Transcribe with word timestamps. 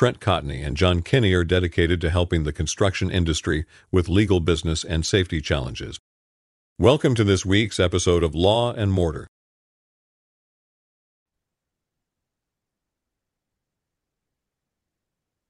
Trent 0.00 0.18
Cotney 0.18 0.66
and 0.66 0.78
John 0.78 1.02
Kenney 1.02 1.34
are 1.34 1.44
dedicated 1.44 2.00
to 2.00 2.08
helping 2.08 2.44
the 2.44 2.54
construction 2.54 3.10
industry 3.10 3.66
with 3.92 4.08
legal 4.08 4.40
business 4.40 4.82
and 4.82 5.04
safety 5.04 5.42
challenges. 5.42 5.98
Welcome 6.78 7.14
to 7.16 7.22
this 7.22 7.44
week's 7.44 7.78
episode 7.78 8.24
of 8.24 8.34
Law 8.34 8.72
and 8.72 8.92
Mortar. 8.92 9.26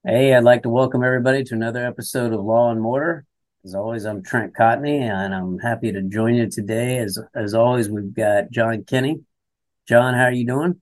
Hey, 0.04 0.34
I'd 0.34 0.42
like 0.42 0.64
to 0.64 0.68
welcome 0.68 1.04
everybody 1.04 1.44
to 1.44 1.54
another 1.54 1.86
episode 1.86 2.32
of 2.32 2.40
Law 2.40 2.72
and 2.72 2.80
Mortar. 2.80 3.26
As 3.64 3.76
always, 3.76 4.04
I'm 4.04 4.20
Trent 4.20 4.52
Cotney, 4.56 5.02
and 5.02 5.32
I'm 5.32 5.60
happy 5.60 5.92
to 5.92 6.02
join 6.02 6.34
you 6.34 6.50
today. 6.50 6.98
As 6.98 7.20
as 7.36 7.54
always, 7.54 7.88
we've 7.88 8.12
got 8.12 8.50
John 8.50 8.82
Kenney. 8.82 9.20
John, 9.86 10.14
how 10.14 10.24
are 10.24 10.32
you 10.32 10.44
doing? 10.44 10.80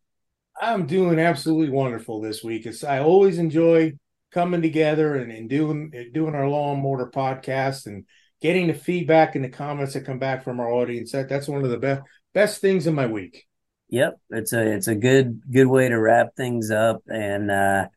I'm 0.60 0.86
doing 0.86 1.18
absolutely 1.18 1.70
wonderful 1.70 2.20
this 2.20 2.42
week. 2.42 2.66
It's 2.66 2.84
I 2.84 2.98
always 2.98 3.38
enjoy 3.38 3.92
coming 4.32 4.62
together 4.62 5.16
and, 5.16 5.30
and 5.32 5.48
doing 5.48 5.92
doing 6.12 6.34
our 6.34 6.48
Law 6.48 6.72
and 6.72 6.82
Mortar 6.82 7.10
podcast 7.14 7.86
and 7.86 8.04
getting 8.40 8.66
the 8.66 8.74
feedback 8.74 9.34
and 9.34 9.44
the 9.44 9.48
comments 9.48 9.94
that 9.94 10.04
come 10.04 10.18
back 10.18 10.44
from 10.44 10.60
our 10.60 10.70
audience. 10.70 11.12
That 11.12 11.28
that's 11.28 11.48
one 11.48 11.64
of 11.64 11.70
the 11.70 11.78
best 11.78 12.02
best 12.34 12.60
things 12.60 12.86
in 12.86 12.94
my 12.94 13.06
week. 13.06 13.46
Yep, 13.90 14.20
it's 14.30 14.52
a 14.52 14.60
it's 14.60 14.88
a 14.88 14.94
good 14.94 15.42
good 15.50 15.66
way 15.66 15.88
to 15.88 15.98
wrap 15.98 16.34
things 16.36 16.70
up. 16.70 17.02
And 17.08 17.50
uh, 17.50 17.88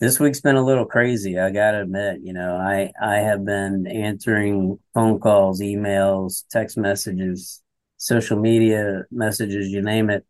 this 0.00 0.20
week's 0.20 0.40
been 0.40 0.56
a 0.56 0.64
little 0.64 0.86
crazy. 0.86 1.38
I 1.38 1.50
gotta 1.50 1.82
admit, 1.82 2.20
you 2.22 2.32
know, 2.32 2.56
I 2.56 2.92
I 3.00 3.16
have 3.16 3.44
been 3.44 3.86
answering 3.86 4.78
phone 4.94 5.20
calls, 5.20 5.60
emails, 5.60 6.44
text 6.50 6.76
messages, 6.76 7.62
social 7.96 8.38
media 8.38 9.04
messages, 9.10 9.68
you 9.68 9.82
name 9.82 10.10
it 10.10 10.26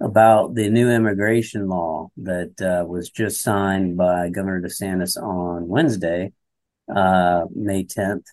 about 0.00 0.54
the 0.54 0.70
new 0.70 0.90
immigration 0.90 1.68
law 1.68 2.10
that 2.16 2.60
uh, 2.60 2.84
was 2.86 3.10
just 3.10 3.42
signed 3.42 3.96
by 3.96 4.30
Governor 4.30 4.62
DeSantis 4.62 5.20
on 5.20 5.68
Wednesday, 5.68 6.32
uh, 6.94 7.44
May 7.54 7.84
10th. 7.84 8.24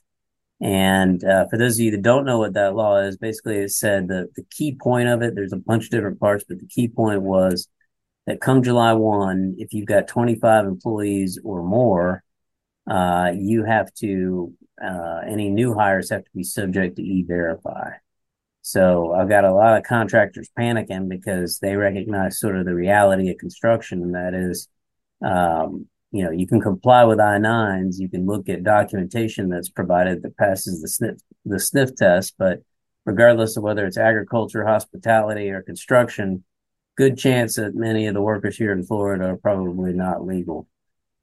And 0.60 1.24
uh, 1.24 1.48
for 1.50 1.58
those 1.58 1.76
of 1.76 1.82
you 1.82 1.92
that 1.92 2.02
don't 2.02 2.26
know 2.26 2.40
what 2.40 2.54
that 2.54 2.76
law 2.76 2.98
is, 2.98 3.18
basically 3.18 3.58
it 3.58 3.72
said 3.72 4.08
that 4.08 4.34
the 4.36 4.46
key 4.50 4.76
point 4.82 5.10
of 5.10 5.22
it, 5.22 5.36
there's 5.36 5.54
a 5.54 5.58
bunch 5.58 5.86
of 5.86 5.92
different 5.92 6.20
parts, 6.20 6.46
but 6.48 6.60
the 6.60 6.68
key 6.68 6.88
point 6.88 7.22
was 7.22 7.68
that 8.26 8.42
come 8.42 8.64
July 8.64 8.94
1, 8.94 9.56
if 9.60 9.74
you've 9.74 9.86
got 9.86 10.08
25 10.08 10.66
employees 10.66 11.40
or 11.44 11.64
more, 11.64 12.24
uh, 12.90 13.32
you 13.36 13.66
have 13.66 13.94
to, 13.96 14.54
uh, 14.82 15.22
any 15.28 15.50
new 15.50 15.74
hires 15.74 16.10
have 16.10 16.24
to 16.24 16.32
be 16.34 16.44
subject 16.44 16.96
to 16.96 17.04
e-verify. 17.04 17.92
So 18.68 19.14
I've 19.14 19.30
got 19.30 19.46
a 19.46 19.54
lot 19.54 19.78
of 19.78 19.84
contractors 19.84 20.50
panicking 20.60 21.08
because 21.08 21.60
they 21.60 21.78
recognize 21.78 22.38
sort 22.38 22.58
of 22.58 22.66
the 22.66 22.76
reality 22.76 23.30
of 23.30 23.38
construction, 23.38 24.02
and 24.02 24.14
that 24.14 24.34
is, 24.34 24.68
um, 25.22 25.86
you 26.12 26.26
know, 26.26 26.32
you 26.32 26.46
can 26.48 26.60
comply 26.60 27.06
with 27.06 27.18
I-9s, 27.18 27.98
you 27.98 28.10
can 28.10 28.26
look 28.26 28.50
at 28.50 28.66
documentation 28.66 29.48
that's 29.48 29.70
provided 29.70 30.22
that 30.24 30.36
passes 30.36 30.82
the 30.82 30.90
sniff 30.90 31.16
the 31.46 31.62
sniff 31.62 31.96
test, 31.96 32.36
but 32.38 32.60
regardless 33.06 33.56
of 33.56 33.64
whether 33.64 33.86
it's 33.86 33.98
agriculture, 33.98 34.66
hospitality, 34.66 35.50
or 35.50 35.62
construction, 35.62 36.44
good 36.98 37.18
chance 37.18 37.56
that 37.56 37.74
many 37.74 38.06
of 38.08 38.16
the 38.16 38.22
workers 38.22 38.58
here 38.58 38.74
in 38.74 38.84
Florida 38.84 39.28
are 39.28 39.38
probably 39.38 39.94
not 39.94 40.26
legal. 40.26 40.68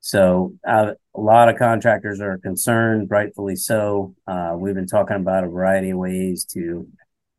So 0.00 0.54
uh, 0.66 0.94
a 1.14 1.20
lot 1.20 1.50
of 1.50 1.58
contractors 1.58 2.22
are 2.22 2.38
concerned, 2.38 3.10
rightfully 3.10 3.56
so. 3.56 4.14
Uh, 4.26 4.54
we've 4.56 4.74
been 4.74 4.86
talking 4.86 5.16
about 5.16 5.44
a 5.44 5.48
variety 5.48 5.90
of 5.90 5.98
ways 5.98 6.46
to 6.54 6.88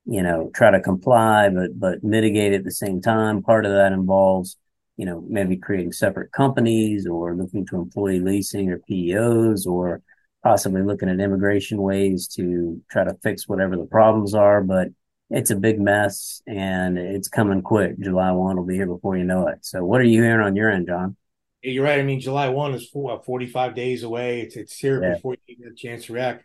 you 0.05 0.21
know, 0.21 0.51
try 0.53 0.71
to 0.71 0.79
comply, 0.79 1.49
but, 1.49 1.79
but 1.79 2.03
mitigate 2.03 2.53
at 2.53 2.63
the 2.63 2.71
same 2.71 3.01
time. 3.01 3.41
Part 3.41 3.65
of 3.65 3.71
that 3.71 3.91
involves, 3.91 4.57
you 4.97 5.05
know, 5.05 5.23
maybe 5.27 5.57
creating 5.57 5.91
separate 5.91 6.31
companies 6.31 7.07
or 7.07 7.35
looking 7.35 7.65
to 7.67 7.77
employee 7.77 8.19
leasing 8.19 8.69
or 8.69 8.79
PEOs 8.89 9.65
or 9.65 10.01
possibly 10.43 10.83
looking 10.83 11.09
at 11.09 11.19
immigration 11.19 11.81
ways 11.81 12.27
to 12.27 12.81
try 12.91 13.03
to 13.03 13.17
fix 13.23 13.47
whatever 13.47 13.75
the 13.75 13.85
problems 13.85 14.35
are. 14.35 14.61
But 14.61 14.89
it's 15.31 15.49
a 15.49 15.55
big 15.55 15.79
mess 15.79 16.41
and 16.45 16.99
it's 16.99 17.27
coming 17.27 17.63
quick. 17.63 17.99
July 17.99 18.31
1 18.31 18.55
will 18.55 18.63
be 18.63 18.75
here 18.75 18.85
before 18.85 19.17
you 19.17 19.23
know 19.23 19.47
it. 19.47 19.65
So 19.65 19.83
what 19.83 20.01
are 20.01 20.05
you 20.05 20.21
hearing 20.21 20.45
on 20.45 20.55
your 20.55 20.69
end, 20.69 20.85
John? 20.87 21.17
You're 21.63 21.83
right. 21.83 21.99
I 21.99 22.03
mean, 22.03 22.19
July 22.19 22.49
1 22.49 22.75
is 22.75 22.87
45 22.87 23.73
days 23.73 24.03
away. 24.03 24.41
It's, 24.41 24.55
it's 24.55 24.77
here 24.77 25.01
yeah. 25.01 25.15
before 25.15 25.35
you 25.47 25.57
get 25.57 25.71
a 25.71 25.75
chance 25.75 26.05
to 26.05 26.13
react 26.13 26.43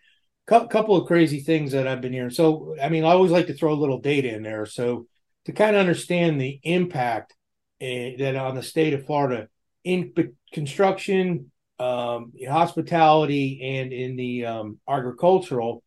couple 0.50 0.97
of 0.97 1.06
crazy 1.06 1.41
things 1.41 1.72
that 1.72 1.87
I've 1.87 2.00
been 2.00 2.12
hearing. 2.12 2.31
So, 2.31 2.75
I 2.83 2.88
mean, 2.88 3.05
I 3.05 3.11
always 3.11 3.31
like 3.31 3.47
to 3.47 3.55
throw 3.55 3.72
a 3.72 3.75
little 3.75 4.00
data 4.00 4.34
in 4.34 4.43
there. 4.43 4.66
So, 4.66 5.06
to 5.47 5.53
kind 5.53 5.75
of 5.75 5.81
understand 5.81 6.41
the 6.41 6.61
impact 6.62 7.34
uh, 7.81 8.19
that 8.19 8.37
on 8.37 8.55
the 8.55 8.62
state 8.62 8.93
of 8.93 9.06
Florida 9.06 9.49
in 9.84 10.12
construction, 10.53 11.50
um, 11.78 12.33
hospitality, 12.47 13.78
and 13.78 13.93
in 13.93 14.16
the 14.16 14.44
um, 14.44 14.78
agricultural, 14.88 15.83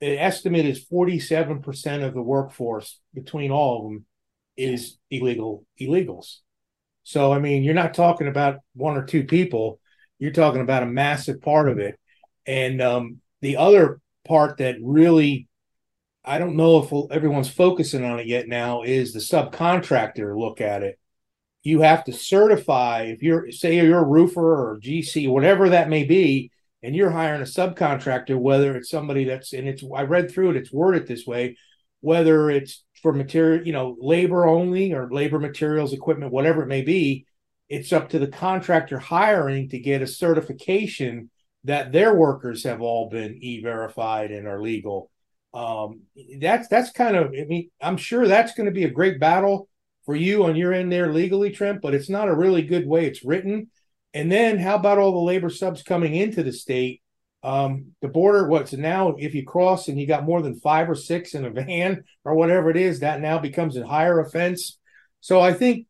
the 0.00 0.20
estimate 0.20 0.66
is 0.66 0.84
47% 0.84 2.04
of 2.04 2.14
the 2.14 2.22
workforce 2.22 2.98
between 3.14 3.52
all 3.52 3.78
of 3.78 3.84
them 3.84 4.06
is 4.56 4.98
illegal 5.10 5.64
illegals. 5.80 6.38
So, 7.04 7.32
I 7.32 7.38
mean, 7.38 7.62
you're 7.62 7.74
not 7.74 7.94
talking 7.94 8.26
about 8.26 8.60
one 8.74 8.96
or 8.96 9.04
two 9.04 9.24
people, 9.24 9.80
you're 10.18 10.32
talking 10.32 10.60
about 10.60 10.82
a 10.82 10.86
massive 10.86 11.40
part 11.40 11.68
of 11.68 11.78
it. 11.78 11.98
And 12.46 12.82
um, 12.82 13.21
the 13.42 13.58
other 13.58 14.00
part 14.24 14.58
that 14.58 14.76
really 14.80 15.48
I 16.24 16.38
don't 16.38 16.56
know 16.56 16.78
if 16.78 17.10
everyone's 17.10 17.50
focusing 17.50 18.04
on 18.04 18.20
it 18.20 18.28
yet 18.28 18.46
now 18.46 18.82
is 18.82 19.12
the 19.12 19.18
subcontractor 19.18 20.38
look 20.38 20.60
at 20.60 20.84
it. 20.84 20.98
You 21.64 21.80
have 21.80 22.04
to 22.04 22.12
certify 22.12 23.02
if 23.02 23.22
you're 23.22 23.50
say 23.50 23.76
you're 23.76 23.98
a 23.98 24.06
roofer 24.06 24.70
or 24.70 24.80
GC, 24.80 25.28
whatever 25.28 25.70
that 25.70 25.88
may 25.88 26.04
be, 26.04 26.50
and 26.82 26.94
you're 26.94 27.10
hiring 27.10 27.42
a 27.42 27.44
subcontractor, 27.44 28.38
whether 28.38 28.76
it's 28.76 28.90
somebody 28.90 29.24
that's 29.24 29.52
and 29.52 29.68
it's 29.68 29.82
I 29.94 30.02
read 30.02 30.30
through 30.30 30.50
it, 30.50 30.56
it's 30.56 30.72
worded 30.72 31.06
this 31.06 31.26
way, 31.26 31.56
whether 32.00 32.50
it's 32.50 32.84
for 33.02 33.12
material, 33.12 33.66
you 33.66 33.72
know, 33.72 33.96
labor 34.00 34.46
only 34.46 34.92
or 34.92 35.10
labor 35.10 35.40
materials, 35.40 35.92
equipment, 35.92 36.32
whatever 36.32 36.62
it 36.62 36.68
may 36.68 36.82
be, 36.82 37.26
it's 37.68 37.92
up 37.92 38.10
to 38.10 38.18
the 38.20 38.28
contractor 38.28 39.00
hiring 39.00 39.68
to 39.70 39.78
get 39.78 40.02
a 40.02 40.06
certification 40.06 41.30
that 41.64 41.92
their 41.92 42.14
workers 42.14 42.64
have 42.64 42.80
all 42.80 43.08
been 43.08 43.38
e-verified 43.40 44.30
and 44.30 44.46
are 44.46 44.60
legal. 44.60 45.10
Um, 45.54 46.02
that's 46.40 46.68
that's 46.68 46.90
kind 46.90 47.14
of 47.14 47.26
I 47.38 47.44
mean 47.44 47.70
I'm 47.80 47.98
sure 47.98 48.26
that's 48.26 48.54
going 48.54 48.66
to 48.66 48.72
be 48.72 48.84
a 48.84 48.90
great 48.90 49.20
battle 49.20 49.68
for 50.06 50.16
you 50.16 50.44
on 50.44 50.56
your 50.56 50.72
end 50.72 50.90
there 50.90 51.12
legally, 51.12 51.50
Trent, 51.50 51.82
but 51.82 51.94
it's 51.94 52.08
not 52.08 52.28
a 52.28 52.34
really 52.34 52.62
good 52.62 52.86
way 52.86 53.06
it's 53.06 53.24
written. 53.24 53.70
And 54.14 54.30
then 54.30 54.58
how 54.58 54.76
about 54.76 54.98
all 54.98 55.12
the 55.12 55.18
labor 55.18 55.50
subs 55.50 55.82
coming 55.82 56.14
into 56.14 56.42
the 56.42 56.52
state? 56.52 57.02
Um, 57.44 57.92
the 58.00 58.08
border, 58.08 58.46
what's 58.46 58.72
now 58.72 59.14
if 59.18 59.34
you 59.34 59.44
cross 59.44 59.88
and 59.88 60.00
you 60.00 60.06
got 60.06 60.24
more 60.24 60.42
than 60.42 60.60
five 60.60 60.88
or 60.88 60.94
six 60.94 61.34
in 61.34 61.44
a 61.44 61.50
van 61.50 62.04
or 62.24 62.34
whatever 62.34 62.70
it 62.70 62.76
is, 62.76 63.00
that 63.00 63.20
now 63.20 63.38
becomes 63.38 63.76
a 63.76 63.86
higher 63.86 64.20
offense. 64.20 64.78
So 65.20 65.40
I 65.40 65.52
think 65.52 65.86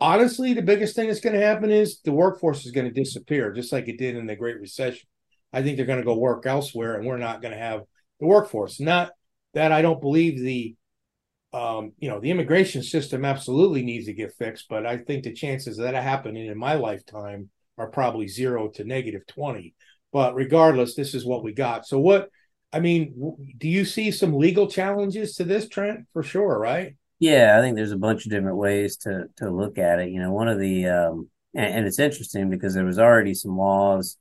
honestly, 0.00 0.54
the 0.54 0.62
biggest 0.62 0.96
thing 0.96 1.08
that's 1.08 1.20
going 1.20 1.34
to 1.38 1.46
happen 1.46 1.70
is 1.70 2.00
the 2.00 2.12
workforce 2.12 2.66
is 2.66 2.72
going 2.72 2.86
to 2.86 2.92
disappear, 2.92 3.52
just 3.52 3.72
like 3.72 3.88
it 3.88 3.98
did 3.98 4.16
in 4.16 4.26
the 4.26 4.36
Great 4.36 4.60
Recession. 4.60 5.06
I 5.52 5.62
think 5.62 5.76
they're 5.76 5.86
going 5.86 6.00
to 6.00 6.04
go 6.04 6.16
work 6.16 6.46
elsewhere, 6.46 6.96
and 6.96 7.06
we're 7.06 7.16
not 7.16 7.40
going 7.40 7.52
to 7.52 7.58
have 7.58 7.82
the 8.20 8.26
workforce. 8.26 8.80
Not 8.80 9.12
that 9.54 9.72
I 9.72 9.82
don't 9.82 10.00
believe 10.00 10.40
the, 10.40 10.74
um, 11.52 11.92
you 11.98 12.08
know, 12.08 12.20
the 12.20 12.30
immigration 12.30 12.82
system 12.82 13.24
absolutely 13.24 13.82
needs 13.82 14.06
to 14.06 14.12
get 14.12 14.34
fixed, 14.34 14.66
but 14.68 14.84
I 14.84 14.98
think 14.98 15.24
the 15.24 15.32
chances 15.32 15.78
of 15.78 15.84
that 15.84 15.94
happening 15.94 16.46
in 16.46 16.58
my 16.58 16.74
lifetime 16.74 17.50
are 17.78 17.88
probably 17.88 18.26
zero 18.26 18.68
to 18.70 18.84
negative 18.84 19.26
twenty. 19.26 19.74
But 20.12 20.34
regardless, 20.34 20.94
this 20.94 21.14
is 21.14 21.24
what 21.24 21.42
we 21.44 21.52
got. 21.52 21.86
So 21.86 21.98
what? 21.98 22.30
I 22.72 22.80
mean, 22.80 23.36
do 23.56 23.68
you 23.68 23.84
see 23.84 24.10
some 24.10 24.34
legal 24.34 24.68
challenges 24.68 25.36
to 25.36 25.44
this, 25.44 25.68
Trent? 25.68 26.06
For 26.12 26.24
sure, 26.24 26.58
right? 26.58 26.96
Yeah, 27.24 27.56
I 27.58 27.62
think 27.62 27.74
there's 27.74 27.90
a 27.90 27.96
bunch 27.96 28.26
of 28.26 28.32
different 28.32 28.58
ways 28.58 28.98
to 28.98 29.30
to 29.38 29.50
look 29.50 29.78
at 29.78 29.98
it. 29.98 30.10
You 30.10 30.20
know, 30.20 30.30
one 30.30 30.46
of 30.46 30.58
the 30.58 30.88
um, 30.88 31.30
and, 31.54 31.76
and 31.76 31.86
it's 31.86 31.98
interesting 31.98 32.50
because 32.50 32.74
there 32.74 32.84
was 32.84 32.98
already 32.98 33.32
some 33.32 33.56
laws 33.56 34.18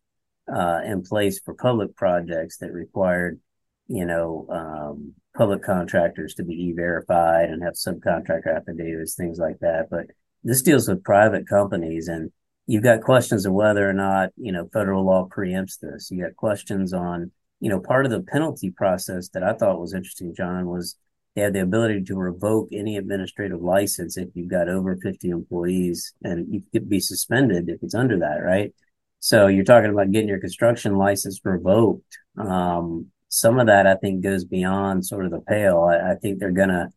uh, 0.47 0.79
in 0.85 1.03
place 1.03 1.37
for 1.43 1.53
public 1.53 1.97
projects 1.97 2.59
that 2.59 2.71
required, 2.71 3.41
you 3.89 4.05
know, 4.05 4.47
um, 4.49 5.15
public 5.35 5.63
contractors 5.63 6.35
to 6.35 6.45
be 6.45 6.53
e-verified 6.53 7.49
and 7.49 7.61
have 7.61 7.73
subcontractor 7.73 8.55
affidavits, 8.55 9.15
things 9.15 9.37
like 9.37 9.59
that. 9.59 9.89
But 9.91 10.05
this 10.45 10.61
deals 10.61 10.87
with 10.87 11.03
private 11.03 11.45
companies, 11.45 12.07
and 12.07 12.31
you've 12.67 12.83
got 12.83 13.01
questions 13.01 13.45
of 13.45 13.51
whether 13.51 13.87
or 13.87 13.91
not 13.91 14.29
you 14.37 14.53
know 14.53 14.69
federal 14.71 15.03
law 15.05 15.27
preempts 15.27 15.77
this. 15.77 16.09
You 16.09 16.23
got 16.23 16.37
questions 16.37 16.93
on, 16.93 17.31
you 17.59 17.67
know, 17.67 17.81
part 17.81 18.05
of 18.05 18.13
the 18.13 18.21
penalty 18.21 18.71
process 18.71 19.27
that 19.33 19.43
I 19.43 19.51
thought 19.51 19.81
was 19.81 19.93
interesting, 19.93 20.33
John, 20.33 20.67
was 20.67 20.95
they 21.35 21.41
have 21.41 21.53
the 21.53 21.61
ability 21.61 22.03
to 22.03 22.15
revoke 22.15 22.69
any 22.71 22.97
administrative 22.97 23.61
license 23.61 24.17
if 24.17 24.29
you've 24.35 24.49
got 24.49 24.69
over 24.69 24.95
50 24.97 25.29
employees 25.29 26.13
and 26.23 26.53
you 26.53 26.61
could 26.71 26.87
be 26.89 26.99
suspended 26.99 27.69
if 27.69 27.81
it's 27.81 27.95
under 27.95 28.19
that, 28.19 28.37
right? 28.43 28.73
So 29.19 29.47
you're 29.47 29.63
talking 29.63 29.89
about 29.89 30.11
getting 30.11 30.27
your 30.29 30.39
construction 30.39 30.97
license 30.97 31.39
revoked. 31.43 32.17
Um, 32.37 33.07
some 33.29 33.59
of 33.59 33.67
that 33.67 33.87
I 33.87 33.95
think 33.95 34.21
goes 34.21 34.43
beyond 34.45 35.05
sort 35.05 35.25
of 35.25 35.31
the 35.31 35.41
pale. 35.41 35.83
I, 35.83 36.11
I 36.11 36.15
think 36.15 36.39
they're 36.39 36.51
gonna, 36.51 36.89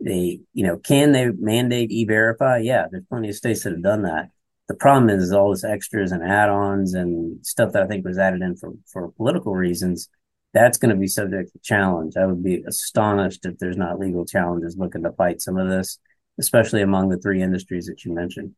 they, 0.00 0.40
you 0.52 0.64
know, 0.66 0.76
can 0.78 1.12
they 1.12 1.26
mandate 1.30 1.90
e-verify? 1.90 2.58
Yeah, 2.58 2.86
there's 2.90 3.04
plenty 3.08 3.30
of 3.30 3.34
states 3.34 3.64
that 3.64 3.72
have 3.72 3.82
done 3.82 4.02
that. 4.02 4.30
the 4.68 4.74
problem 4.76 5.10
is 5.10 5.32
all 5.32 5.50
this 5.50 5.64
extras 5.64 6.12
and 6.12 6.22
add-ons 6.22 6.94
and 6.94 7.44
stuff 7.44 7.72
that 7.72 7.82
I 7.82 7.86
think 7.88 8.04
was 8.04 8.18
added 8.18 8.40
in 8.42 8.56
for, 8.56 8.72
for 8.92 9.10
political 9.12 9.54
reasons. 9.54 10.08
That's 10.52 10.78
going 10.78 10.94
to 10.94 11.00
be 11.00 11.06
subject 11.06 11.52
to 11.52 11.58
challenge. 11.60 12.16
I 12.16 12.26
would 12.26 12.42
be 12.42 12.62
astonished 12.66 13.46
if 13.46 13.58
there's 13.58 13.76
not 13.76 14.00
legal 14.00 14.24
challenges 14.24 14.76
looking 14.76 15.04
to 15.04 15.12
fight 15.12 15.40
some 15.40 15.56
of 15.56 15.68
this, 15.68 15.98
especially 16.38 16.82
among 16.82 17.08
the 17.08 17.18
three 17.18 17.42
industries 17.42 17.86
that 17.86 18.04
you 18.04 18.12
mentioned. 18.12 18.54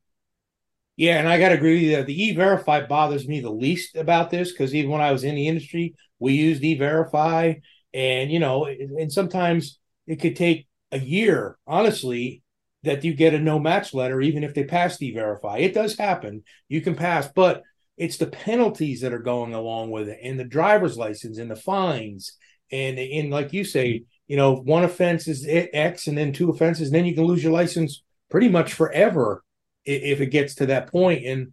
Yeah, 0.97 1.19
and 1.19 1.29
I 1.29 1.39
got 1.39 1.51
to 1.51 1.55
agree 1.57 1.75
with 1.75 1.83
you. 1.83 1.97
That 1.97 2.07
the 2.07 2.23
E-Verify 2.23 2.87
bothers 2.87 3.27
me 3.27 3.41
the 3.41 3.51
least 3.51 3.97
about 3.97 4.31
this 4.31 4.53
because 4.53 4.75
even 4.75 4.91
when 4.91 5.01
I 5.01 5.13
was 5.13 5.25
in 5.25 5.35
the 5.35 5.49
industry, 5.49 5.95
we 6.19 6.35
used 6.35 6.63
E-Verify, 6.63 7.55
and 7.93 8.31
you 8.31 8.39
know, 8.39 8.67
and 8.67 9.13
sometimes 9.13 9.79
it 10.07 10.17
could 10.17 10.37
take 10.37 10.67
a 10.93 10.99
year, 10.99 11.59
honestly, 11.67 12.43
that 12.83 13.05
you 13.05 13.15
get 13.15 13.35
a 13.35 13.39
no 13.39 13.59
match 13.59 13.95
letter, 13.95 14.21
even 14.21 14.45
if 14.45 14.55
they 14.55 14.65
pass 14.65 15.01
E-Verify. 15.01 15.59
It 15.59 15.75
does 15.75 15.97
happen. 15.97 16.43
You 16.69 16.81
can 16.81 16.95
pass, 16.95 17.29
but 17.35 17.63
it's 17.97 18.17
the 18.17 18.27
penalties 18.27 19.03
that 19.03 19.13
are 19.13 19.19
going 19.19 19.55
along 19.55 19.91
with 19.91 20.09
it, 20.09 20.19
and 20.23 20.39
the 20.39 20.45
driver's 20.45 20.97
license, 20.97 21.39
and 21.39 21.51
the 21.51 21.57
fines, 21.57 22.37
and 22.71 22.99
and 22.99 23.31
like 23.31 23.53
you 23.53 23.65
say, 23.65 24.05
you 24.27 24.37
know, 24.37 24.55
one 24.55 24.85
offense 24.85 25.29
is 25.29 25.47
X, 25.49 26.07
and 26.07 26.17
then 26.17 26.33
two 26.33 26.51
offenses, 26.51 26.89
and 26.89 26.95
then 26.95 27.05
you 27.05 27.15
can 27.15 27.25
lose 27.25 27.43
your 27.43 27.53
license 27.53 28.03
pretty 28.31 28.49
much 28.49 28.73
forever 28.73 29.45
if 29.85 30.21
it 30.21 30.27
gets 30.27 30.55
to 30.57 30.67
that 30.67 30.91
point. 30.91 31.27
And 31.27 31.53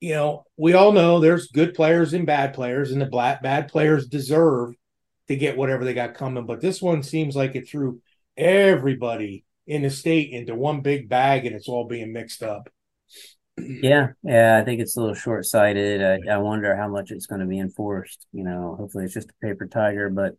you 0.00 0.14
know, 0.14 0.44
we 0.56 0.72
all 0.72 0.92
know 0.92 1.20
there's 1.20 1.48
good 1.48 1.74
players 1.74 2.14
and 2.14 2.26
bad 2.26 2.54
players, 2.54 2.92
and 2.92 3.00
the 3.00 3.06
black 3.06 3.42
bad 3.42 3.68
players 3.68 4.06
deserve 4.06 4.74
to 5.28 5.36
get 5.36 5.56
whatever 5.56 5.84
they 5.84 5.94
got 5.94 6.14
coming. 6.14 6.46
But 6.46 6.60
this 6.60 6.80
one 6.80 7.02
seems 7.02 7.36
like 7.36 7.54
it 7.54 7.68
threw 7.68 8.00
everybody 8.36 9.44
in 9.66 9.82
the 9.82 9.90
state 9.90 10.30
into 10.30 10.54
one 10.54 10.80
big 10.80 11.08
bag, 11.08 11.46
and 11.46 11.54
it's 11.54 11.68
all 11.68 11.84
being 11.84 12.12
mixed 12.12 12.42
up. 12.42 12.70
Yeah, 13.82 14.08
yeah, 14.22 14.58
I 14.58 14.64
think 14.64 14.80
it's 14.80 14.96
a 14.96 15.00
little 15.00 15.14
short 15.14 15.46
sighted. 15.46 16.02
I, 16.02 16.34
I 16.34 16.38
wonder 16.38 16.76
how 16.76 16.88
much 16.88 17.10
it's 17.10 17.26
going 17.26 17.40
to 17.40 17.46
be 17.46 17.58
enforced. 17.58 18.26
You 18.32 18.44
know, 18.44 18.76
hopefully 18.78 19.04
it's 19.04 19.14
just 19.14 19.30
a 19.30 19.46
paper 19.46 19.66
tiger, 19.66 20.10
but 20.10 20.36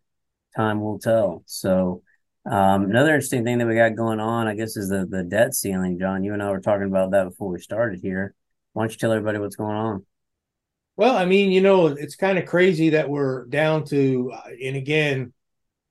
time 0.56 0.82
will 0.82 1.00
tell. 1.00 1.44
So 1.46 2.04
um, 2.46 2.86
another 2.86 3.14
interesting 3.14 3.44
thing 3.44 3.60
that 3.60 3.68
we 3.68 3.76
got 3.76 3.96
going 3.96 4.20
on, 4.20 4.48
I 4.48 4.56
guess, 4.56 4.76
is 4.78 4.90
the 4.90 5.06
the 5.06 5.24
debt 5.24 5.54
ceiling. 5.54 6.00
John, 6.00 6.24
you 6.24 6.34
and 6.34 6.42
I 6.42 6.52
were 6.52 6.60
talking 6.60 6.88
about 6.88 7.12
that 7.12 7.30
before 7.30 7.50
we 7.50 7.60
started 7.60 8.02
here. 8.02 8.36
Why 8.74 8.84
don't 8.84 8.92
you 8.92 8.98
tell 8.98 9.12
everybody 9.12 9.40
what's 9.40 9.56
going 9.56 9.76
on? 9.76 10.06
Well, 10.98 11.16
I 11.16 11.26
mean, 11.26 11.52
you 11.52 11.62
know, 11.62 11.88
it's 11.88 12.16
kind 12.16 12.38
of 12.38 12.46
crazy 12.46 12.90
that 12.92 13.10
we're 13.10 13.46
down 13.46 13.86
to, 13.86 14.32
uh, 14.34 14.50
and 14.64 14.76
again, 14.76 15.34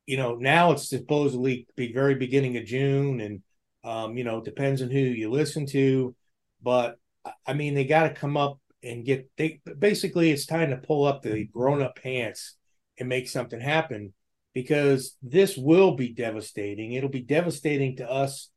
you 0.06 0.16
know, 0.16 0.36
now 0.36 0.72
it's 0.72 0.88
supposedly 0.88 1.66
be 1.76 1.92
very 1.92 2.14
beginning 2.14 2.56
of 2.56 2.64
June, 2.64 3.20
and 3.20 3.42
um, 3.82 4.16
you 4.16 4.24
know, 4.24 4.40
depends 4.40 4.82
on 4.82 4.90
who 4.90 4.98
you 4.98 5.30
listen 5.30 5.66
to, 5.66 6.14
but 6.62 6.99
I 7.46 7.52
mean, 7.52 7.74
they 7.74 7.84
got 7.84 8.04
to 8.04 8.14
come 8.14 8.36
up 8.36 8.58
and 8.82 9.04
get. 9.04 9.30
They 9.36 9.60
basically, 9.78 10.30
it's 10.30 10.46
time 10.46 10.70
to 10.70 10.76
pull 10.76 11.04
up 11.04 11.22
the 11.22 11.44
grown 11.46 11.82
up 11.82 11.96
pants 11.96 12.56
and 12.98 13.08
make 13.08 13.28
something 13.28 13.60
happen 13.60 14.12
because 14.54 15.16
this 15.22 15.56
will 15.56 15.96
be 15.96 16.12
devastating. 16.12 16.92
It'll 16.92 17.10
be 17.10 17.22
devastating 17.22 17.96
to 17.96 18.10
us 18.10 18.50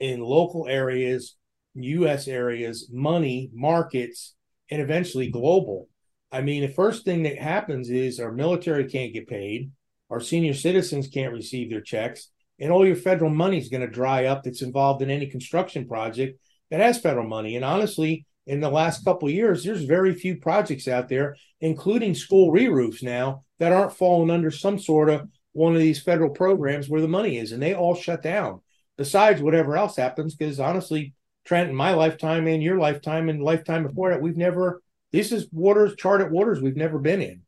in 0.00 0.20
local 0.20 0.66
areas, 0.68 1.36
US 1.74 2.28
areas, 2.28 2.88
money, 2.92 3.50
markets, 3.52 4.34
and 4.70 4.80
eventually 4.82 5.30
global. 5.30 5.88
I 6.32 6.42
mean, 6.42 6.62
the 6.62 6.68
first 6.68 7.04
thing 7.04 7.22
that 7.22 7.38
happens 7.38 7.88
is 7.88 8.18
our 8.18 8.32
military 8.32 8.88
can't 8.88 9.12
get 9.12 9.28
paid, 9.28 9.70
our 10.10 10.20
senior 10.20 10.54
citizens 10.54 11.08
can't 11.08 11.32
receive 11.32 11.70
their 11.70 11.80
checks, 11.80 12.30
and 12.58 12.72
all 12.72 12.86
your 12.86 12.96
federal 12.96 13.30
money 13.30 13.58
is 13.58 13.68
going 13.68 13.82
to 13.82 13.86
dry 13.86 14.26
up 14.26 14.42
that's 14.42 14.62
involved 14.62 15.02
in 15.02 15.10
any 15.10 15.26
construction 15.26 15.86
project 15.86 16.40
that 16.70 16.80
has 16.80 17.00
federal 17.00 17.26
money. 17.26 17.56
And 17.56 17.64
honestly, 17.64 18.26
in 18.46 18.60
the 18.60 18.70
last 18.70 19.04
couple 19.04 19.28
years, 19.28 19.64
there's 19.64 19.84
very 19.84 20.14
few 20.14 20.36
projects 20.36 20.86
out 20.88 21.08
there, 21.08 21.36
including 21.60 22.14
school 22.14 22.50
re-roofs 22.50 23.02
now, 23.02 23.44
that 23.58 23.72
aren't 23.72 23.96
falling 23.96 24.30
under 24.30 24.50
some 24.50 24.78
sort 24.78 25.08
of 25.08 25.28
one 25.52 25.74
of 25.74 25.80
these 25.80 26.02
federal 26.02 26.30
programs 26.30 26.88
where 26.88 27.00
the 27.00 27.08
money 27.08 27.38
is, 27.38 27.52
and 27.52 27.62
they 27.62 27.74
all 27.74 27.94
shut 27.94 28.22
down. 28.22 28.60
Besides 28.98 29.42
whatever 29.42 29.76
else 29.76 29.96
happens, 29.96 30.34
because 30.34 30.60
honestly, 30.60 31.14
Trent, 31.44 31.70
in 31.70 31.74
my 31.74 31.94
lifetime 31.94 32.46
and 32.46 32.62
your 32.62 32.78
lifetime 32.78 33.28
and 33.28 33.42
lifetime 33.42 33.82
before 33.86 34.10
that, 34.10 34.20
we've 34.20 34.36
never. 34.36 34.82
This 35.12 35.32
is 35.32 35.46
waters, 35.52 35.94
charted 35.96 36.30
waters 36.30 36.60
we've 36.60 36.76
never 36.76 36.98
been 36.98 37.22
in. 37.22 37.42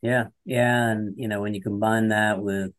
Yeah, 0.00 0.26
yeah, 0.44 0.90
and 0.90 1.14
you 1.16 1.28
know 1.28 1.40
when 1.40 1.54
you 1.54 1.60
combine 1.60 2.08
that 2.08 2.40
with 2.40 2.72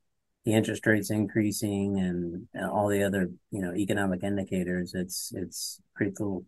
the 0.50 0.56
interest 0.56 0.86
rates 0.88 1.12
increasing 1.12 2.00
and, 2.00 2.48
and 2.54 2.70
all 2.72 2.88
the 2.88 3.04
other 3.04 3.30
you 3.52 3.62
know 3.62 3.74
economic 3.76 4.24
indicators, 4.24 4.94
it's 4.96 5.32
it's 5.36 5.82
pretty 5.96 6.12
cool 6.18 6.44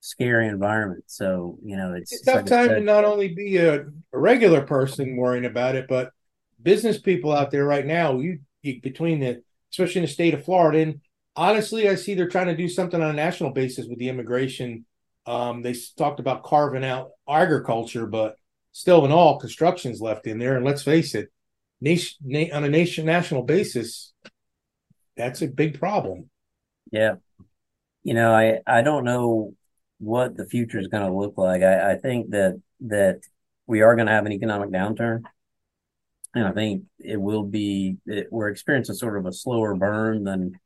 scary 0.00 0.46
environment. 0.46 1.04
So 1.06 1.58
you 1.64 1.76
know, 1.76 1.94
it's, 1.94 2.12
it's, 2.12 2.22
it's 2.22 2.26
tough 2.26 2.36
like 2.36 2.46
time 2.46 2.68
to 2.68 2.80
not 2.80 3.04
only 3.04 3.28
be 3.28 3.56
a, 3.56 3.80
a, 3.80 4.18
regular 4.18 4.62
person 4.62 5.16
worrying 5.16 5.44
about 5.44 5.74
it, 5.74 5.86
but 5.88 6.12
business 6.62 6.98
people 6.98 7.32
out 7.32 7.50
there 7.50 7.64
right 7.64 7.84
now, 7.84 8.18
you, 8.18 8.38
you 8.62 8.80
between 8.80 9.20
the 9.20 9.42
especially 9.72 10.00
in 10.00 10.06
the 10.06 10.12
state 10.12 10.34
of 10.34 10.44
Florida, 10.44 10.78
and 10.78 11.00
honestly, 11.34 11.88
I 11.88 11.96
see 11.96 12.14
they're 12.14 12.28
trying 12.28 12.46
to 12.46 12.56
do 12.56 12.68
something 12.68 13.02
on 13.02 13.10
a 13.10 13.14
national 13.14 13.50
basis 13.50 13.86
with 13.86 13.98
the 13.98 14.08
immigration. 14.08 14.84
Um, 15.26 15.62
they 15.62 15.74
talked 15.98 16.20
about 16.20 16.44
carving 16.44 16.84
out 16.84 17.10
agriculture, 17.28 18.06
but 18.06 18.36
still, 18.72 19.04
in 19.04 19.12
all, 19.12 19.40
construction's 19.40 20.00
left 20.00 20.26
in 20.26 20.38
there. 20.38 20.56
And 20.56 20.64
let's 20.64 20.82
face 20.82 21.14
it, 21.14 21.30
nation 21.80 22.18
na- 22.24 22.54
on 22.54 22.64
a 22.64 22.68
nation 22.68 23.06
national 23.06 23.42
basis, 23.42 24.12
that's 25.16 25.42
a 25.42 25.48
big 25.48 25.78
problem. 25.78 26.30
Yeah, 26.92 27.16
you 28.02 28.14
know, 28.14 28.32
I 28.32 28.60
I 28.66 28.82
don't 28.82 29.04
know 29.04 29.54
what 29.98 30.36
the 30.36 30.46
future 30.46 30.78
is 30.78 30.88
going 30.88 31.06
to 31.06 31.16
look 31.16 31.36
like. 31.36 31.62
I, 31.62 31.92
I 31.92 31.94
think 31.96 32.30
that 32.30 32.60
that 32.82 33.20
we 33.66 33.82
are 33.82 33.94
going 33.94 34.06
to 34.06 34.12
have 34.12 34.26
an 34.26 34.32
economic 34.32 34.70
downturn 34.70 35.22
and 36.34 36.46
I 36.46 36.52
think 36.52 36.84
it 36.98 37.20
will 37.20 37.42
be 37.42 37.96
it, 38.06 38.28
we're 38.30 38.48
experiencing 38.48 38.94
sort 38.94 39.16
of 39.16 39.26
a 39.26 39.32
slower 39.32 39.74
burn 39.74 40.24
than 40.24 40.58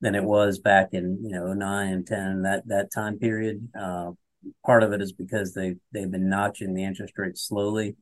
than 0.00 0.14
it 0.14 0.24
was 0.24 0.58
back 0.58 0.90
in 0.92 1.18
you 1.22 1.30
know 1.30 1.52
nine 1.52 1.92
and 1.92 2.06
ten 2.06 2.42
that 2.42 2.66
that 2.68 2.92
time 2.92 3.18
period. 3.18 3.68
Uh, 3.78 4.12
part 4.64 4.82
of 4.82 4.92
it 4.92 5.02
is 5.02 5.12
because 5.12 5.52
they 5.52 5.76
they've 5.92 6.10
been 6.10 6.30
notching 6.30 6.74
the 6.74 6.84
interest 6.84 7.14
rates 7.18 7.42
slowly, 7.42 7.96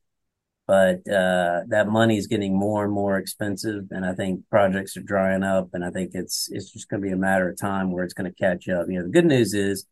but 0.69 0.97
uh, 1.11 1.61
that 1.69 1.87
money 1.87 2.15
is 2.15 2.27
getting 2.27 2.55
more 2.55 2.83
and 2.83 2.93
more 2.93 3.17
expensive, 3.17 3.85
and 3.89 4.05
I 4.05 4.13
think 4.13 4.47
projects 4.51 4.95
are 4.97 5.01
drying 5.01 5.41
up, 5.41 5.69
and 5.73 5.83
I 5.83 5.89
think 5.89 6.11
it's 6.13 6.47
it's 6.51 6.71
just 6.71 6.87
going 6.89 7.01
to 7.01 7.07
be 7.07 7.11
a 7.11 7.17
matter 7.17 7.49
of 7.49 7.57
time 7.59 7.91
where 7.91 8.03
it's 8.03 8.13
going 8.13 8.31
to 8.31 8.37
catch 8.37 8.69
up. 8.69 8.85
You 8.87 8.99
know, 8.99 9.05
the 9.05 9.11
good 9.11 9.25
news 9.25 9.55
is 9.55 9.87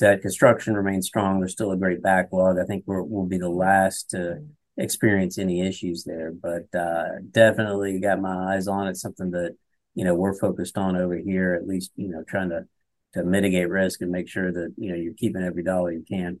that 0.00 0.20
construction 0.20 0.74
remains 0.74 1.06
strong. 1.06 1.40
There's 1.40 1.52
still 1.52 1.72
a 1.72 1.78
great 1.78 2.02
backlog. 2.02 2.58
I 2.58 2.66
think 2.66 2.84
we're, 2.86 3.00
we'll 3.00 3.24
be 3.24 3.38
the 3.38 3.48
last 3.48 4.10
to 4.10 4.44
experience 4.76 5.38
any 5.38 5.66
issues 5.66 6.04
there. 6.04 6.30
But 6.30 6.78
uh, 6.78 7.20
definitely 7.30 7.98
got 7.98 8.20
my 8.20 8.54
eyes 8.54 8.68
on 8.68 8.86
it. 8.86 8.98
Something 8.98 9.30
that 9.30 9.56
you 9.94 10.04
know 10.04 10.14
we're 10.14 10.38
focused 10.38 10.76
on 10.76 10.94
over 10.94 11.16
here. 11.16 11.54
At 11.54 11.66
least 11.66 11.92
you 11.96 12.08
know 12.08 12.22
trying 12.28 12.50
to 12.50 12.66
to 13.14 13.24
mitigate 13.24 13.70
risk 13.70 14.02
and 14.02 14.10
make 14.10 14.28
sure 14.28 14.52
that 14.52 14.74
you 14.76 14.90
know 14.90 14.96
you're 14.96 15.14
keeping 15.14 15.42
every 15.42 15.62
dollar 15.62 15.90
you 15.90 16.04
can. 16.06 16.40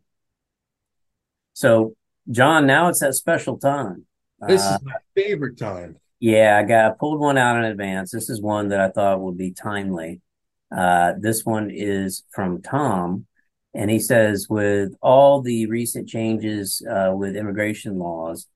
So, 1.54 1.94
John, 2.30 2.66
now 2.66 2.88
it's 2.88 3.00
that 3.00 3.14
special 3.14 3.58
time. 3.58 4.04
This 4.46 4.62
uh, 4.62 4.74
is 4.74 4.84
my 4.84 4.94
favorite 5.14 5.58
time. 5.58 5.96
Yeah, 6.20 6.58
I 6.58 6.66
got 6.66 6.92
I 6.92 6.94
pulled 6.94 7.20
one 7.20 7.38
out 7.38 7.56
in 7.56 7.64
advance. 7.64 8.10
This 8.10 8.28
is 8.28 8.40
one 8.40 8.68
that 8.68 8.80
I 8.80 8.90
thought 8.90 9.20
would 9.20 9.38
be 9.38 9.52
timely. 9.52 10.20
Uh, 10.76 11.14
this 11.18 11.44
one 11.44 11.70
is 11.70 12.24
from 12.32 12.60
Tom, 12.60 13.26
and 13.74 13.90
he 13.90 13.98
says, 13.98 14.46
with 14.50 14.94
all 15.00 15.40
the 15.40 15.66
recent 15.66 16.08
changes 16.08 16.82
uh, 16.90 17.12
with 17.14 17.36
immigration 17.36 17.98
laws, 17.98 18.46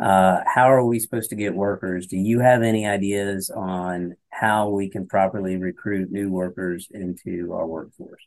uh, 0.00 0.40
how 0.46 0.72
are 0.72 0.84
we 0.84 0.98
supposed 0.98 1.30
to 1.30 1.36
get 1.36 1.54
workers? 1.54 2.06
Do 2.06 2.16
you 2.16 2.40
have 2.40 2.62
any 2.62 2.86
ideas 2.86 3.50
on 3.50 4.16
how 4.30 4.70
we 4.70 4.88
can 4.88 5.06
properly 5.06 5.56
recruit 5.56 6.10
new 6.10 6.30
workers 6.30 6.88
into 6.90 7.52
our 7.52 7.66
workforce? 7.66 8.22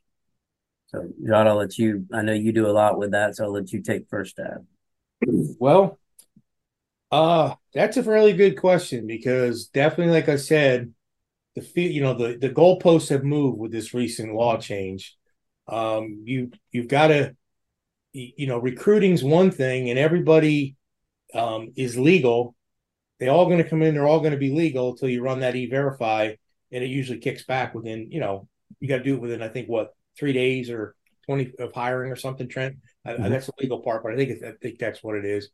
So, 0.87 1.09
John, 1.27 1.47
I'll 1.47 1.55
let 1.55 1.77
you. 1.77 2.05
I 2.13 2.21
know 2.21 2.33
you 2.33 2.53
do 2.53 2.67
a 2.67 2.71
lot 2.71 2.97
with 2.97 3.11
that, 3.11 3.35
so 3.35 3.45
I'll 3.45 3.51
let 3.51 3.73
you 3.73 3.81
take 3.81 4.07
first 4.09 4.31
stab. 4.31 4.65
Well, 5.59 5.99
uh, 7.11 7.55
that's 7.73 7.97
a 7.97 8.03
fairly 8.03 8.33
good 8.33 8.59
question 8.59 9.07
because 9.07 9.67
definitely, 9.67 10.13
like 10.13 10.29
I 10.29 10.35
said, 10.37 10.93
the 11.55 11.67
you 11.81 12.01
know 12.01 12.13
the 12.15 12.37
the 12.37 12.49
goalposts 12.49 13.09
have 13.09 13.23
moved 13.23 13.59
with 13.59 13.71
this 13.71 13.93
recent 13.93 14.33
law 14.35 14.57
change. 14.57 15.15
Um, 15.67 16.23
you 16.25 16.51
you've 16.71 16.89
got 16.89 17.09
to, 17.09 17.35
you 18.13 18.47
know, 18.47 18.59
recruiting's 18.59 19.23
one 19.23 19.51
thing, 19.51 19.89
and 19.89 19.99
everybody 19.99 20.77
um, 21.33 21.73
is 21.75 21.97
legal. 21.97 22.55
They 23.19 23.29
all 23.29 23.45
going 23.47 23.63
to 23.63 23.69
come 23.69 23.81
in. 23.83 23.93
They're 23.95 24.07
all 24.07 24.19
going 24.21 24.33
to 24.33 24.37
be 24.39 24.51
legal 24.53 24.91
until 24.91 25.09
you 25.09 25.23
run 25.23 25.41
that 25.41 25.55
e-verify, 25.55 26.35
and 26.71 26.83
it 26.83 26.87
usually 26.89 27.19
kicks 27.19 27.45
back 27.45 27.75
within. 27.75 28.11
You 28.11 28.21
know, 28.21 28.47
you 28.79 28.87
got 28.89 28.99
to 28.99 29.03
do 29.03 29.15
it 29.15 29.21
within 29.21 29.41
I 29.43 29.49
think 29.49 29.69
what 29.69 29.93
three 30.17 30.33
days 30.33 30.69
or 30.69 30.95
twenty 31.25 31.51
of 31.59 31.73
hiring 31.73 32.11
or 32.11 32.15
something. 32.15 32.47
Trent, 32.47 32.77
mm-hmm. 33.05 33.23
I, 33.23 33.29
that's 33.29 33.47
the 33.47 33.53
legal 33.59 33.79
part, 33.81 34.03
but 34.03 34.13
I 34.13 34.15
think 34.15 34.43
I 34.43 34.53
think 34.61 34.79
that's 34.79 35.03
what 35.03 35.15
it 35.15 35.25
is. 35.25 35.49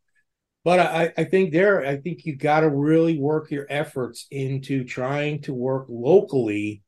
But 0.64 0.78
I, 0.78 1.12
I 1.18 1.24
think 1.24 1.52
there, 1.52 1.84
I 1.84 1.96
think 1.96 2.24
you 2.24 2.36
got 2.36 2.60
to 2.60 2.68
really 2.68 3.18
work 3.18 3.50
your 3.50 3.66
efforts 3.68 4.28
into 4.30 4.84
trying 4.84 5.42
to 5.42 5.52
work 5.52 5.86
locally 5.88 6.82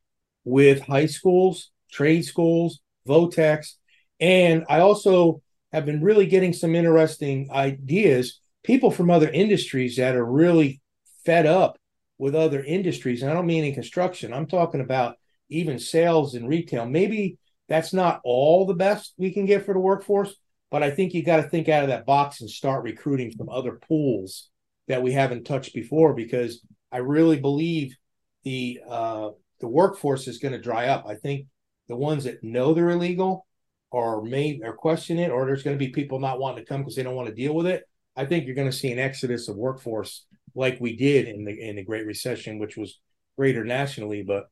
with 0.45 0.81
high 0.83 1.07
schools, 1.07 1.73
trade 1.91 2.23
schools, 2.23 2.81
Votex, 3.09 3.75
And 4.21 4.65
I 4.69 4.81
also 4.81 5.43
have 5.73 5.85
been 5.85 6.03
really 6.03 6.27
getting 6.27 6.53
some 6.53 6.75
interesting 6.75 7.51
ideas, 7.51 8.41
people 8.63 8.91
from 8.91 9.11
other 9.11 9.29
industries 9.29 9.97
that 9.97 10.15
are 10.15 10.25
really 10.25 10.81
fed 11.25 11.47
up 11.47 11.79
with 12.19 12.35
other 12.35 12.63
industries. 12.63 13.23
And 13.23 13.31
I 13.31 13.35
don't 13.35 13.47
mean 13.47 13.65
in 13.65 13.75
construction, 13.75 14.33
I'm 14.33 14.47
talking 14.47 14.81
about 14.81 15.17
even 15.49 15.79
sales 15.79 16.35
and 16.35 16.49
retail. 16.49 16.87
Maybe 16.87 17.39
that's 17.69 17.93
not 17.93 18.21
all 18.25 18.67
the 18.67 18.75
best 18.75 19.15
we 19.17 19.33
can 19.33 19.47
get 19.47 19.65
for 19.65 19.73
the 19.75 19.81
workforce, 19.81 20.35
but 20.71 20.83
I 20.83 20.91
think 20.91 21.15
you 21.15 21.23
got 21.23 21.37
to 21.37 21.49
think 21.49 21.69
out 21.69 21.83
of 21.83 21.89
that 21.89 22.07
box 22.07 22.41
and 22.41 22.51
start 22.51 22.85
recruiting 22.85 23.31
from 23.31 23.49
other 23.49 23.79
pools 23.89 24.51
that 24.89 25.03
we 25.03 25.13
haven't 25.13 25.45
touched 25.45 25.75
before 25.75 26.15
because 26.15 26.61
I 26.93 26.99
really 26.99 27.41
believe 27.41 27.97
the 28.45 28.81
uh, 28.89 29.31
the 29.61 29.69
workforce 29.69 30.29
is 30.29 30.39
going 30.39 30.53
to 30.53 30.61
dry 30.61 30.89
up. 30.89 31.07
I 31.07 31.15
think 31.15 31.47
the 31.89 31.97
ones 31.97 32.25
that 32.25 32.43
know 32.43 32.75
they're 32.75 32.91
illegal 32.91 33.47
or 33.91 34.23
may 34.23 34.61
or 34.63 34.75
question 34.75 35.19
it, 35.19 35.31
or 35.31 35.47
there's 35.47 35.63
going 35.63 35.79
to 35.79 35.85
be 35.85 35.93
people 35.93 36.19
not 36.19 36.41
wanting 36.41 36.65
to 36.65 36.69
come 36.69 36.81
because 36.81 36.97
they 36.97 37.03
don't 37.03 37.15
want 37.15 37.29
to 37.29 37.35
deal 37.35 37.55
with 37.55 37.67
it. 37.67 37.85
I 38.17 38.27
think 38.27 38.45
you're 38.45 38.55
going 38.55 38.71
to 38.71 38.77
see 38.77 38.93
an 38.93 38.99
exodus 38.99 39.49
of 39.49 39.57
workforce 39.57 40.27
like 40.55 40.79
we 40.81 40.97
did 40.97 41.29
in 41.29 41.45
the 41.45 41.53
in 41.53 41.77
the 41.77 41.85
Great 41.85 42.07
Recession, 42.07 42.59
which 42.59 42.77
was 42.77 42.99
greater 43.37 43.65
nationally. 43.65 44.23
But 44.23 44.49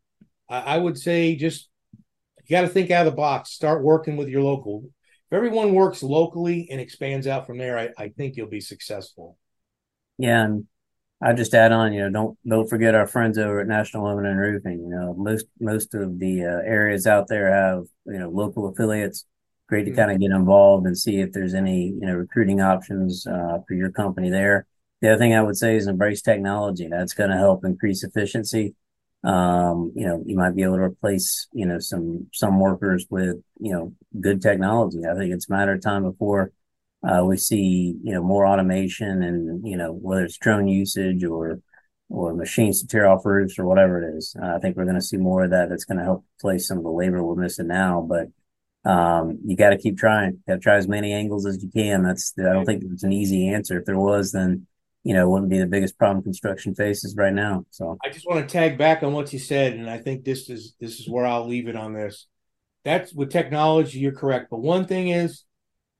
I, 0.48 0.60
I 0.60 0.78
would 0.78 0.98
say 0.98 1.36
just 1.36 1.68
you 2.52 2.58
got 2.58 2.68
to 2.68 2.68
think 2.68 2.90
out 2.90 3.06
of 3.06 3.12
the 3.12 3.16
box. 3.16 3.50
Start 3.50 3.82
working 3.82 4.18
with 4.18 4.28
your 4.28 4.42
local. 4.42 4.82
If 4.84 5.36
everyone 5.36 5.72
works 5.72 6.02
locally 6.02 6.68
and 6.70 6.78
expands 6.78 7.26
out 7.26 7.46
from 7.46 7.56
there, 7.56 7.78
I, 7.78 7.88
I 7.96 8.08
think 8.10 8.36
you'll 8.36 8.48
be 8.48 8.60
successful. 8.60 9.38
Yeah, 10.18 10.44
and 10.44 10.66
I 11.22 11.32
just 11.32 11.54
add 11.54 11.72
on, 11.72 11.94
you 11.94 12.02
know, 12.02 12.10
don't 12.10 12.38
don't 12.46 12.68
forget 12.68 12.94
our 12.94 13.06
friends 13.06 13.38
over 13.38 13.60
at 13.60 13.68
National 13.68 14.04
Aluminum 14.04 14.32
and 14.32 14.40
Roofing. 14.40 14.80
You 14.80 14.90
know, 14.90 15.14
most 15.14 15.46
most 15.60 15.94
of 15.94 16.18
the 16.18 16.44
uh, 16.44 16.60
areas 16.68 17.06
out 17.06 17.26
there 17.28 17.50
have 17.50 17.84
you 18.04 18.18
know 18.18 18.28
local 18.28 18.68
affiliates. 18.68 19.24
Great 19.70 19.84
to 19.84 19.90
mm-hmm. 19.90 20.00
kind 20.00 20.12
of 20.12 20.20
get 20.20 20.30
involved 20.30 20.86
and 20.86 20.98
see 20.98 21.20
if 21.20 21.32
there's 21.32 21.54
any 21.54 21.86
you 21.86 22.06
know 22.06 22.16
recruiting 22.16 22.60
options 22.60 23.26
uh, 23.26 23.60
for 23.66 23.72
your 23.72 23.90
company 23.90 24.28
there. 24.28 24.66
The 25.00 25.08
other 25.08 25.18
thing 25.18 25.34
I 25.34 25.42
would 25.42 25.56
say 25.56 25.76
is 25.76 25.86
embrace 25.86 26.20
technology. 26.20 26.86
That's 26.86 27.14
going 27.14 27.30
to 27.30 27.36
help 27.38 27.64
increase 27.64 28.04
efficiency. 28.04 28.74
Um, 29.24 29.92
you 29.94 30.06
know, 30.06 30.22
you 30.26 30.36
might 30.36 30.56
be 30.56 30.64
able 30.64 30.76
to 30.76 30.82
replace 30.82 31.46
you 31.52 31.66
know 31.66 31.78
some 31.78 32.28
some 32.32 32.58
workers 32.58 33.06
with 33.08 33.36
you 33.60 33.72
know 33.72 33.94
good 34.20 34.42
technology. 34.42 35.00
I 35.08 35.14
think 35.14 35.32
it's 35.32 35.48
a 35.48 35.52
matter 35.52 35.72
of 35.72 35.82
time 35.82 36.02
before 36.02 36.52
uh, 37.02 37.24
we 37.24 37.36
see, 37.36 37.96
you 38.02 38.14
know, 38.14 38.22
more 38.22 38.46
automation 38.46 39.22
and, 39.22 39.66
you 39.66 39.76
know, 39.76 39.92
whether 39.92 40.24
it's 40.24 40.38
drone 40.38 40.68
usage 40.68 41.24
or, 41.24 41.60
or 42.08 42.32
machines 42.34 42.80
to 42.80 42.86
tear 42.86 43.08
off 43.08 43.26
roofs 43.26 43.58
or 43.58 43.66
whatever 43.66 44.02
it 44.02 44.16
is. 44.16 44.36
Uh, 44.40 44.54
I 44.54 44.58
think 44.58 44.76
we're 44.76 44.84
going 44.84 44.96
to 44.96 45.02
see 45.02 45.16
more 45.16 45.44
of 45.44 45.50
that. 45.50 45.68
That's 45.68 45.84
going 45.84 45.98
to 45.98 46.04
help 46.04 46.24
replace 46.38 46.68
some 46.68 46.78
of 46.78 46.84
the 46.84 46.90
labor 46.90 47.22
we're 47.22 47.34
missing 47.34 47.66
now. 47.66 48.06
But, 48.08 48.28
um, 48.88 49.38
you 49.44 49.56
got 49.56 49.70
to 49.70 49.78
keep 49.78 49.98
trying. 49.98 50.42
Got 50.46 50.54
to 50.54 50.60
try 50.60 50.76
as 50.76 50.88
many 50.88 51.12
angles 51.12 51.46
as 51.46 51.62
you 51.62 51.70
can. 51.70 52.04
That's, 52.04 52.34
I 52.38 52.52
don't 52.52 52.64
think 52.64 52.84
it's 52.84 53.04
an 53.04 53.12
easy 53.12 53.48
answer. 53.48 53.78
If 53.78 53.84
there 53.84 53.98
was, 53.98 54.30
then, 54.30 54.66
you 55.04 55.14
know, 55.14 55.28
wouldn't 55.28 55.50
be 55.50 55.58
the 55.58 55.66
biggest 55.66 55.98
problem 55.98 56.22
construction 56.22 56.74
faces 56.74 57.16
right 57.16 57.32
now. 57.32 57.64
So 57.70 57.98
I 58.04 58.10
just 58.10 58.26
want 58.26 58.46
to 58.46 58.52
tag 58.52 58.78
back 58.78 59.02
on 59.02 59.12
what 59.12 59.32
you 59.32 59.38
said. 59.38 59.74
And 59.74 59.90
I 59.90 59.98
think 59.98 60.24
this 60.24 60.48
is, 60.48 60.74
this 60.80 61.00
is 61.00 61.08
where 61.08 61.26
I'll 61.26 61.46
leave 61.46 61.68
it 61.68 61.76
on 61.76 61.92
this. 61.92 62.26
That's 62.84 63.12
with 63.12 63.30
technology, 63.30 63.98
you're 63.98 64.12
correct. 64.12 64.48
But 64.50 64.60
one 64.60 64.86
thing 64.86 65.08
is, 65.08 65.44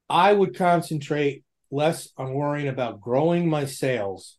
I 0.09 0.33
would 0.33 0.55
concentrate 0.55 1.43
less 1.71 2.09
on 2.17 2.33
worrying 2.33 2.67
about 2.67 3.01
growing 3.01 3.49
my 3.49 3.65
sales 3.65 4.37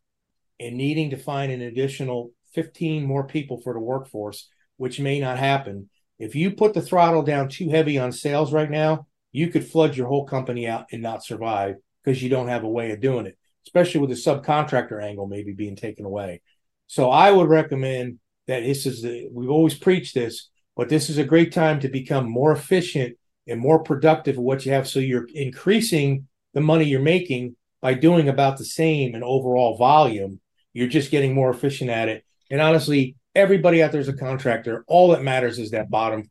and 0.60 0.76
needing 0.76 1.10
to 1.10 1.16
find 1.16 1.50
an 1.50 1.62
additional 1.62 2.30
15 2.54 3.04
more 3.04 3.26
people 3.26 3.60
for 3.60 3.72
the 3.74 3.80
workforce, 3.80 4.48
which 4.76 5.00
may 5.00 5.20
not 5.20 5.38
happen. 5.38 5.88
If 6.18 6.34
you 6.34 6.52
put 6.52 6.74
the 6.74 6.82
throttle 6.82 7.22
down 7.22 7.48
too 7.48 7.68
heavy 7.70 7.98
on 7.98 8.12
sales 8.12 8.52
right 8.52 8.70
now, 8.70 9.06
you 9.32 9.48
could 9.48 9.66
flood 9.66 9.96
your 9.96 10.06
whole 10.06 10.26
company 10.26 10.68
out 10.68 10.86
and 10.92 11.02
not 11.02 11.24
survive 11.24 11.76
because 12.02 12.22
you 12.22 12.28
don't 12.28 12.48
have 12.48 12.62
a 12.62 12.68
way 12.68 12.92
of 12.92 13.00
doing 13.00 13.26
it, 13.26 13.36
especially 13.66 14.00
with 14.00 14.10
the 14.10 14.16
subcontractor 14.16 15.02
angle 15.02 15.26
maybe 15.26 15.52
being 15.52 15.76
taken 15.76 16.04
away. 16.04 16.40
So 16.86 17.10
I 17.10 17.30
would 17.30 17.48
recommend 17.48 18.18
that 18.46 18.60
this 18.60 18.86
is 18.86 19.02
the, 19.02 19.28
we've 19.32 19.50
always 19.50 19.74
preached 19.74 20.14
this, 20.14 20.50
but 20.76 20.88
this 20.88 21.08
is 21.08 21.18
a 21.18 21.24
great 21.24 21.52
time 21.52 21.80
to 21.80 21.88
become 21.88 22.28
more 22.28 22.52
efficient 22.52 23.16
and 23.46 23.60
more 23.60 23.82
productive 23.82 24.36
of 24.36 24.42
what 24.42 24.64
you 24.64 24.72
have. 24.72 24.88
So 24.88 25.00
you're 25.00 25.28
increasing 25.34 26.28
the 26.52 26.60
money 26.60 26.84
you're 26.84 27.00
making 27.00 27.56
by 27.80 27.94
doing 27.94 28.28
about 28.28 28.58
the 28.58 28.64
same 28.64 29.14
in 29.14 29.22
overall 29.22 29.76
volume. 29.76 30.40
You're 30.72 30.88
just 30.88 31.10
getting 31.10 31.34
more 31.34 31.50
efficient 31.50 31.90
at 31.90 32.08
it. 32.08 32.24
And 32.50 32.60
honestly, 32.60 33.16
everybody 33.34 33.82
out 33.82 33.92
there 33.92 34.00
is 34.00 34.08
a 34.08 34.16
contractor. 34.16 34.84
All 34.86 35.08
that 35.10 35.22
matters 35.22 35.58
is 35.58 35.70
that 35.70 35.90
bottom 35.90 36.30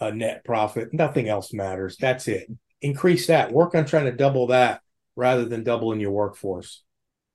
uh, 0.00 0.10
net 0.10 0.44
profit. 0.44 0.92
Nothing 0.92 1.28
else 1.28 1.52
matters. 1.52 1.96
That's 1.98 2.28
it. 2.28 2.50
Increase 2.80 3.26
that. 3.26 3.52
Work 3.52 3.74
on 3.74 3.84
trying 3.84 4.04
to 4.06 4.12
double 4.12 4.48
that 4.48 4.80
rather 5.18 5.44
than 5.44 5.64
doubling 5.64 5.98
your 5.98 6.12
workforce. 6.12 6.84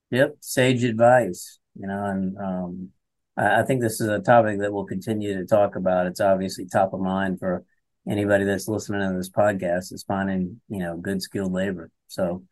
Yep, 0.09 0.37
sage 0.39 0.85
advice. 0.85 1.59
You 1.75 1.87
know, 1.87 2.05
and 2.05 2.37
um, 2.37 2.89
I, 3.35 3.63
think 3.63 3.81
this 3.81 3.99
is 3.99 4.07
a 4.07 4.19
topic 4.19 4.59
that 4.59 4.71
we'll 4.71 4.85
continue 4.85 5.37
to 5.37 5.45
talk 5.45 5.75
about. 5.75 6.07
It's 6.07 6.21
obviously 6.21 6.65
top 6.65 6.93
of 6.93 7.01
mind 7.01 7.39
for 7.39 7.65
anybody 8.07 8.45
that's 8.45 8.69
listening 8.69 9.01
to 9.01 9.17
this 9.17 9.29
podcast 9.29 9.91
is 9.91 10.05
finding, 10.07 10.61
you 10.69 10.79
know, 10.79 10.95
good 10.95 11.21
skilled 11.21 11.51
labor. 11.51 11.91
So, 12.07 12.43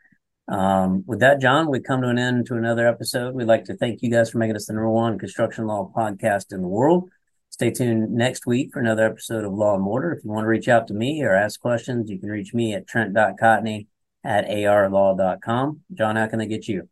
um, 0.50 1.06
with 1.08 1.20
that, 1.20 1.40
John, 1.40 1.70
we 1.70 1.80
come 1.80 2.02
to 2.02 2.10
an 2.10 2.18
end 2.18 2.48
to 2.48 2.56
another 2.56 2.86
episode. 2.86 3.34
We'd 3.34 3.46
like 3.46 3.66
to 3.66 3.78
thank 3.78 4.02
you 4.02 4.12
guys 4.12 4.32
for 4.32 4.38
making 4.38 4.58
us 4.58 4.66
the 4.66 4.74
number 4.74 4.90
one 4.90 5.18
construction 5.18 5.66
law 5.66 5.90
podcast 5.96 6.52
in 6.52 6.62
the 6.62 6.68
world. 6.68 7.10
Stay 7.52 7.72
tuned 7.72 8.12
next 8.12 8.46
week 8.46 8.72
for 8.74 8.80
another 8.80 9.06
episode 9.06 9.46
of 9.46 9.54
Law 9.54 9.76
and 9.76 9.86
Order. 9.86 10.12
If 10.12 10.26
you 10.26 10.32
want 10.32 10.44
to 10.44 10.50
reach 10.50 10.68
out 10.68 10.88
to 10.88 10.94
me 10.94 11.24
or 11.24 11.34
ask 11.34 11.60
questions, 11.62 12.10
you 12.10 12.20
can 12.20 12.30
reach 12.30 12.54
me 12.54 12.74
at 12.74 12.88
trent.cotney 12.88 13.88
at 14.24 14.48
arlaw.com. 14.48 15.82
John, 15.94 16.16
how 16.16 16.28
can 16.28 16.40
they 16.40 16.48
get 16.48 16.68
you? 16.68 16.88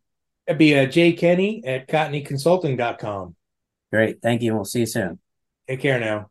It'd 0.46 0.58
be 0.58 0.76
uh, 0.78 0.86
Jay 0.86 1.12
Kenney 1.12 1.64
at 1.64 1.86
cotneyconsulting.com. 1.88 3.36
Great. 3.92 4.22
Thank 4.22 4.42
you. 4.42 4.54
We'll 4.54 4.64
see 4.64 4.80
you 4.80 4.86
soon. 4.86 5.18
Take 5.68 5.80
care 5.80 6.00
now. 6.00 6.30